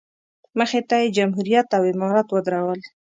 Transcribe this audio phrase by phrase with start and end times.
[0.57, 2.79] مخې ته یې جمهوریت او امارت ودرول.